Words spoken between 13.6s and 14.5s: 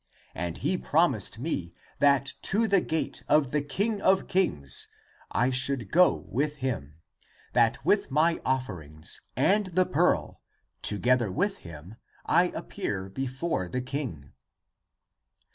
the king."